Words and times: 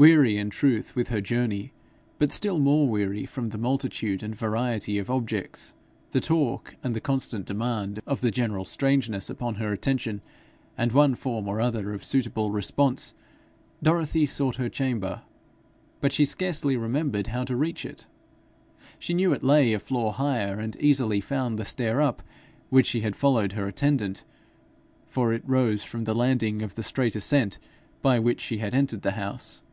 Weary 0.00 0.38
in 0.38 0.48
truth 0.50 0.94
with 0.94 1.08
her 1.08 1.20
journey, 1.20 1.72
but 2.20 2.30
still 2.30 2.60
more 2.60 2.88
weary 2.88 3.26
from 3.26 3.48
the 3.48 3.58
multitude 3.58 4.22
and 4.22 4.32
variety 4.32 4.96
of 4.96 5.10
objects, 5.10 5.74
the 6.10 6.20
talk, 6.20 6.76
and 6.84 6.94
the 6.94 7.00
constant 7.00 7.46
demand 7.46 7.98
of 8.06 8.20
the 8.20 8.30
general 8.30 8.64
strangeness 8.64 9.28
upon 9.28 9.56
her 9.56 9.72
attention 9.72 10.20
and 10.76 10.92
one 10.92 11.16
form 11.16 11.48
or 11.48 11.60
other 11.60 11.92
of 11.92 12.04
suitable 12.04 12.52
response, 12.52 13.12
Dorothy 13.82 14.24
sought 14.24 14.54
her 14.54 14.68
chamber. 14.68 15.22
But 16.00 16.12
she 16.12 16.24
scarcely 16.24 16.76
remembered 16.76 17.26
how 17.26 17.42
to 17.42 17.56
reach 17.56 17.84
it. 17.84 18.06
She 19.00 19.14
knew 19.14 19.32
it 19.32 19.42
lay 19.42 19.72
a 19.72 19.80
floor 19.80 20.12
higher, 20.12 20.60
and 20.60 20.76
easily 20.76 21.20
found 21.20 21.58
the 21.58 21.64
stair 21.64 22.00
up 22.00 22.22
which 22.70 22.86
she 22.86 23.00
had 23.00 23.16
followed 23.16 23.54
her 23.54 23.66
attendant, 23.66 24.22
for 25.08 25.32
it 25.32 25.42
rose 25.44 25.82
from 25.82 26.04
the 26.04 26.14
landing 26.14 26.62
of 26.62 26.76
the 26.76 26.84
straight 26.84 27.16
ascent 27.16 27.58
by 28.00 28.20
which 28.20 28.40
she 28.40 28.58
had 28.58 28.72
entered 28.72 29.02
the 29.02 29.10
house. 29.18 29.64